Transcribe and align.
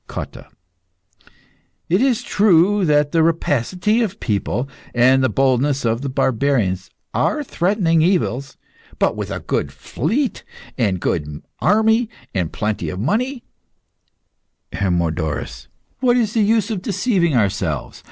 COTTA. 0.07 0.47
It 1.87 2.01
is 2.01 2.23
true 2.23 2.85
that 2.85 3.11
the 3.11 3.21
rapacity 3.21 4.01
of 4.01 4.13
the 4.13 4.17
people, 4.17 4.67
and 4.95 5.23
the 5.23 5.29
boldness 5.29 5.85
of 5.85 6.01
the 6.01 6.09
barbarians, 6.09 6.89
are 7.13 7.43
threatening 7.43 8.01
evils. 8.01 8.57
But 8.97 9.15
with 9.15 9.29
a 9.29 9.41
good 9.41 9.71
fleet, 9.71 10.43
a 10.75 10.91
good 10.93 11.43
army, 11.59 12.09
and 12.33 12.51
plenty 12.51 12.89
of 12.89 12.99
money 12.99 13.43
HERMODORUS. 14.73 15.67
What 15.99 16.17
is 16.17 16.33
the 16.33 16.41
use 16.41 16.71
of 16.71 16.81
deceiving 16.81 17.35
ourselves? 17.35 17.99